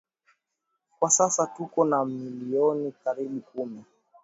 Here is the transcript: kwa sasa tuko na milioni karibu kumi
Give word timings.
kwa 0.99 1.09
sasa 1.09 1.45
tuko 1.47 1.85
na 1.85 2.05
milioni 2.05 2.91
karibu 3.03 3.41
kumi 3.41 3.85